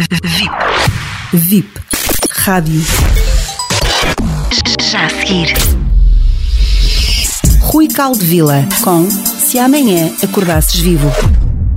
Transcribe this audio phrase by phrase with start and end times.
[0.00, 0.50] VIP.
[1.34, 1.80] VIP.
[2.30, 2.80] Rádio.
[4.80, 5.52] Já a seguir.
[7.60, 11.10] Rui Caldevila com Se Amanhã Acordasses Vivo.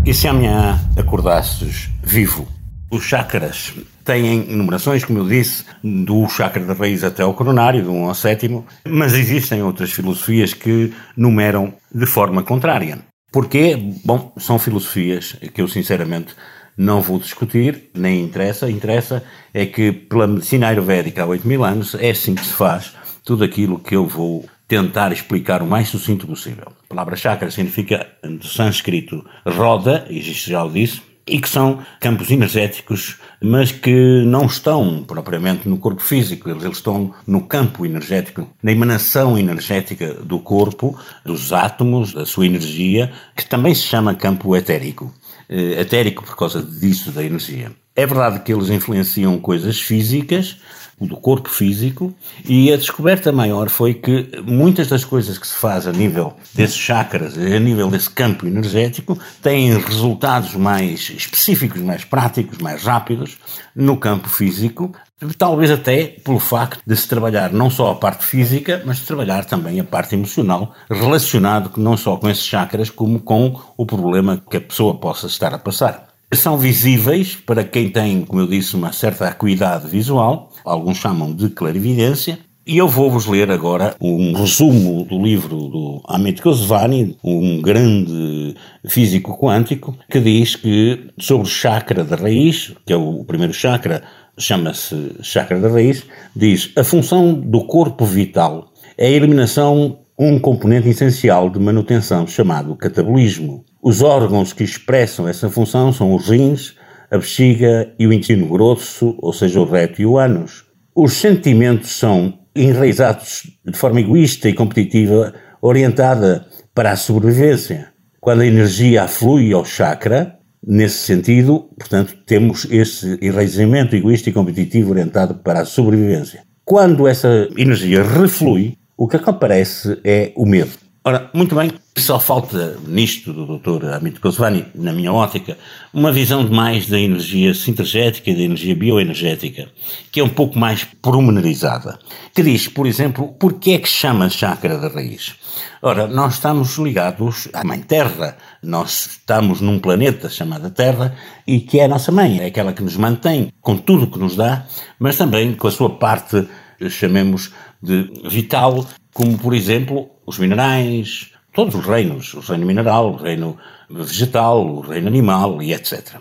[0.05, 2.47] E se amanhã acordasses vivo?
[2.89, 3.73] Os chakras
[4.05, 8.15] têm numerações, como eu disse, do chakra da raiz até ao coronário, do 1 ao
[8.15, 12.99] sétimo, mas existem outras filosofias que numeram de forma contrária.
[13.31, 13.75] Porquê?
[14.05, 16.35] Bom, são filosofias que eu sinceramente
[16.77, 18.69] não vou discutir, nem interessa.
[18.69, 22.93] Interessa é que pela medicina ayurvédica há 8 mil anos é assim que se faz
[23.23, 26.65] tudo aquilo que eu vou tentar explicar o mais sucinto possível.
[26.85, 31.79] A palavra chakra significa, do sânscrito, roda, e isto já o disse, e que são
[31.99, 37.85] campos energéticos, mas que não estão propriamente no corpo físico, eles, eles estão no campo
[37.85, 44.15] energético, na emanação energética do corpo, dos átomos, da sua energia, que também se chama
[44.15, 45.13] campo etérico.
[45.49, 47.71] Eh, etérico por causa disso, da energia.
[47.95, 50.57] É verdade que eles influenciam coisas físicas,
[50.99, 55.85] do corpo físico, e a descoberta maior foi que muitas das coisas que se faz
[55.85, 62.57] a nível desses chakras, a nível desse campo energético, têm resultados mais específicos, mais práticos,
[62.59, 63.37] mais rápidos
[63.75, 64.93] no campo físico,
[65.37, 69.79] talvez até pelo facto de se trabalhar não só a parte física, mas trabalhar também
[69.79, 74.61] a parte emocional, relacionado não só com esses chakras, como com o problema que a
[74.61, 76.07] pessoa possa estar a passar.
[76.33, 81.49] São visíveis para quem tem, como eu disse, uma certa acuidade visual, alguns chamam de
[81.49, 88.55] clarividência, e eu vou-vos ler agora um resumo do livro do Amit Goswami, um grande
[88.87, 94.03] físico quântico, que diz que sobre o chakra da raiz, que é o primeiro chakra,
[94.37, 100.87] chama-se chakra da raiz, diz a função do corpo vital é a eliminação um componente
[100.87, 103.65] essencial de manutenção chamado catabolismo.
[103.81, 106.75] Os órgãos que expressam essa função são os rins,
[107.11, 110.63] a bexiga e o intestino grosso, ou seja, o reto e o ânus.
[110.95, 117.87] Os sentimentos são enraizados de forma egoísta e competitiva, orientada para a sobrevivência.
[118.19, 124.91] Quando a energia aflui ao chakra, nesse sentido, portanto, temos esse enraizamento egoísta e competitivo
[124.91, 126.41] orientado para a sobrevivência.
[126.63, 130.71] Quando essa energia reflui, o que aparece é o medo.
[131.05, 133.87] Ora, muito bem, só falta nisto do Dr.
[133.93, 135.57] Amit Goswami, na minha ótica,
[135.93, 139.67] uma visão de mais da energia sintergética e da energia bioenergética,
[140.13, 141.99] que é um pouco mais pormenorizada,
[142.33, 145.35] que diz, por exemplo, porquê é que chama chakra da raiz?
[145.81, 151.81] Ora, nós estamos ligados à Mãe Terra, nós estamos num planeta chamado Terra e que
[151.81, 154.65] é a nossa mãe, é aquela que nos mantém com tudo o que nos dá,
[154.97, 156.47] mas também com a sua parte,
[156.89, 163.15] chamemos de vital, como por exemplo os minerais, todos os reinos, o reino mineral, o
[163.15, 163.57] reino
[163.89, 166.15] vegetal, o reino animal e etc.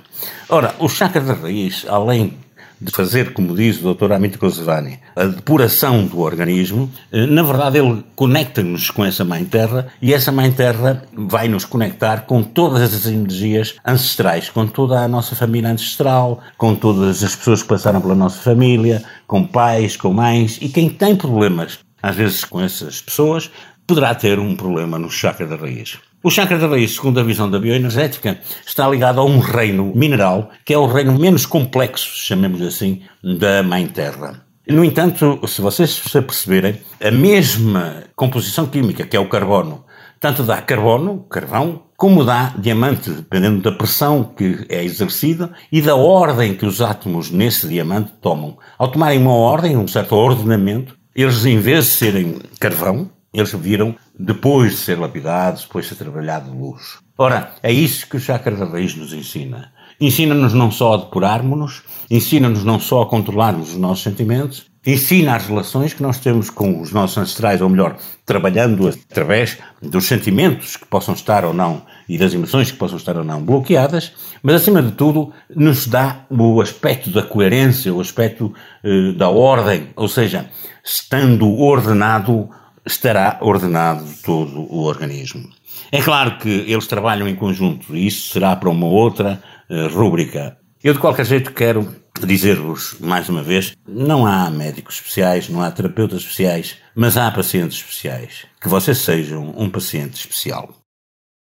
[0.48, 2.38] Ora, o chakra da raiz, além
[2.82, 4.12] de fazer, como diz o Dr.
[4.12, 9.86] Amit Goswami, a depuração do organismo, eh, na verdade ele conecta-nos com essa Mãe Terra
[10.02, 15.06] e essa Mãe Terra vai nos conectar com todas as energias ancestrais, com toda a
[15.06, 20.12] nossa família ancestral, com todas as pessoas que passaram pela nossa família, com pais, com
[20.12, 23.50] mães e quem tem problemas, às vezes com essas pessoas,
[23.86, 25.98] poderá ter um problema no chakra da raiz.
[26.22, 30.50] O chakra da raiz, segundo a visão da bioenergética, está ligado a um reino mineral,
[30.64, 34.44] que é o reino menos complexo, chamemos assim, da Mãe Terra.
[34.68, 39.84] No entanto, se vocês se perceberem, a mesma composição química, que é o carbono,
[40.20, 45.96] tanto dá carbono, carvão, como dá diamante, dependendo da pressão que é exercida e da
[45.96, 48.56] ordem que os átomos nesse diamante tomam.
[48.78, 53.94] Ao tomarem uma ordem, um certo ordenamento, eles, em vez de serem carvão, eles viram
[54.18, 56.98] depois de ser lapidados, depois de ser trabalhado de luz.
[57.16, 59.72] Ora, é isso que o chakra da raiz nos ensina.
[60.00, 65.46] Ensina-nos não só a depurarmos-nos, ensina-nos não só a controlarmos os nossos sentimentos, ensina as
[65.46, 70.86] relações que nós temos com os nossos ancestrais, ou melhor, trabalhando através dos sentimentos que
[70.86, 74.82] possam estar ou não e das emoções que possam estar ou não bloqueadas, mas acima
[74.82, 78.52] de tudo nos dá o aspecto da coerência, o aspecto
[78.82, 80.50] eh, da ordem, ou seja,
[80.84, 82.50] estando ordenado,
[82.84, 85.48] estará ordenado todo o organismo.
[85.90, 90.56] É claro que eles trabalham em conjunto e isso será para uma outra uh, rúbrica.
[90.82, 91.94] Eu, de qualquer jeito, quero
[92.26, 97.78] dizer-vos, mais uma vez, não há médicos especiais, não há terapeutas especiais, mas há pacientes
[97.78, 98.46] especiais.
[98.60, 100.81] Que vocês sejam um paciente especial.